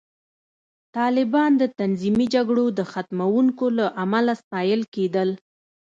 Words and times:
طالبان 0.97 1.51
د 1.61 1.63
تنظیمي 1.79 2.27
جګړو 2.35 2.65
د 2.77 2.79
ختموونکو 2.91 3.65
له 3.77 3.85
امله 4.03 4.33
ستایل 4.41 4.81
کېدل 4.95 5.29